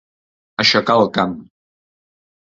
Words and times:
Aixecar 0.63 0.95
el 1.01 1.05
camp. 1.17 1.35